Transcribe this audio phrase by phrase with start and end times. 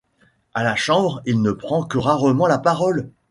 [0.55, 3.11] À la chambre, il ne prend que rarement la parole.